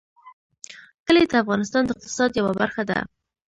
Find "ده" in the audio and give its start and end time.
2.89-2.97